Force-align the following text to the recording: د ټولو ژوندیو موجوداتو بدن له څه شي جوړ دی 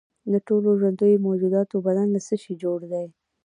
د 0.31 0.33
ټولو 0.47 0.69
ژوندیو 0.79 1.23
موجوداتو 1.27 1.75
بدن 1.87 2.07
له 2.15 2.19
څه 2.27 2.35
شي 2.43 2.53
جوړ 2.63 2.79
دی 2.91 3.05